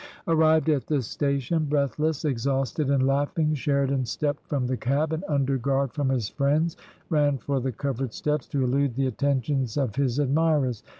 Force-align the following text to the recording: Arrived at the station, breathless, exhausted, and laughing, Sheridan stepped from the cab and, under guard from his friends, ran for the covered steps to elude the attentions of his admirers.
Arrived 0.27 0.67
at 0.67 0.87
the 0.87 0.99
station, 0.99 1.65
breathless, 1.65 2.25
exhausted, 2.25 2.89
and 2.89 3.05
laughing, 3.05 3.53
Sheridan 3.53 4.03
stepped 4.05 4.47
from 4.47 4.65
the 4.65 4.75
cab 4.75 5.13
and, 5.13 5.23
under 5.27 5.59
guard 5.59 5.93
from 5.93 6.09
his 6.09 6.27
friends, 6.27 6.75
ran 7.11 7.37
for 7.37 7.59
the 7.59 7.71
covered 7.71 8.15
steps 8.15 8.47
to 8.47 8.63
elude 8.63 8.95
the 8.95 9.05
attentions 9.05 9.77
of 9.77 9.97
his 9.97 10.17
admirers. 10.19 10.81